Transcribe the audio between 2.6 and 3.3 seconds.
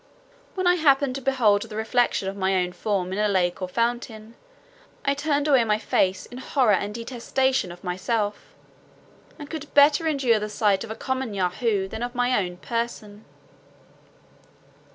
form in a